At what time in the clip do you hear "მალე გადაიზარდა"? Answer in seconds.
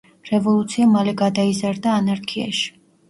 0.93-1.93